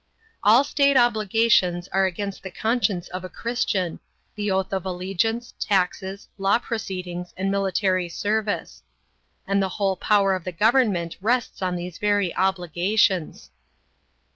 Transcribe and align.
All 0.43 0.63
state 0.63 0.97
obligations 0.97 1.87
are 1.89 2.07
against 2.07 2.41
the 2.41 2.49
conscience 2.49 3.07
of 3.09 3.23
a 3.23 3.29
Christian 3.29 3.99
the 4.33 4.49
oath 4.49 4.73
of 4.73 4.83
allegiance, 4.83 5.53
taxes, 5.59 6.27
law 6.39 6.57
proceedings, 6.57 7.35
and 7.37 7.51
military 7.51 8.09
service. 8.09 8.81
And 9.45 9.61
the 9.61 9.69
whole 9.77 9.95
power 9.95 10.33
of 10.33 10.43
the 10.43 10.51
government 10.51 11.17
rests 11.21 11.61
on 11.61 11.75
these 11.75 11.99
very 11.99 12.35
obligations. 12.35 13.51